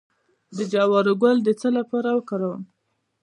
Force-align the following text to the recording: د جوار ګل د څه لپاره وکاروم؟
د 0.55 0.57
جوار 0.73 1.05
ګل 1.21 1.37
د 1.43 1.49
څه 1.59 1.67
لپاره 1.77 2.09
وکاروم؟ 2.17 2.61